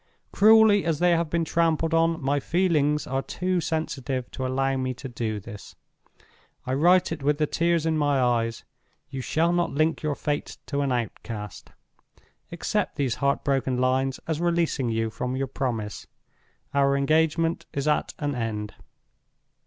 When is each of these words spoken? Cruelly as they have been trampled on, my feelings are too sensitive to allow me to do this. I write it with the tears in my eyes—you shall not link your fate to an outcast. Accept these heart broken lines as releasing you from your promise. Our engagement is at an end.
Cruelly 0.31 0.83
as 0.83 0.97
they 0.97 1.11
have 1.11 1.29
been 1.29 1.45
trampled 1.45 1.93
on, 1.93 2.19
my 2.23 2.39
feelings 2.39 3.05
are 3.05 3.21
too 3.21 3.61
sensitive 3.61 4.31
to 4.31 4.47
allow 4.47 4.75
me 4.75 4.95
to 4.95 5.07
do 5.07 5.39
this. 5.39 5.75
I 6.65 6.73
write 6.73 7.11
it 7.11 7.21
with 7.21 7.37
the 7.37 7.45
tears 7.45 7.85
in 7.85 7.99
my 7.99 8.19
eyes—you 8.19 9.21
shall 9.21 9.53
not 9.53 9.73
link 9.75 10.01
your 10.01 10.15
fate 10.15 10.57
to 10.65 10.81
an 10.81 10.91
outcast. 10.91 11.69
Accept 12.51 12.95
these 12.95 13.13
heart 13.21 13.43
broken 13.43 13.77
lines 13.77 14.19
as 14.27 14.41
releasing 14.41 14.89
you 14.89 15.11
from 15.11 15.35
your 15.35 15.45
promise. 15.45 16.07
Our 16.73 16.97
engagement 16.97 17.67
is 17.71 17.87
at 17.87 18.15
an 18.17 18.33
end. 18.33 18.73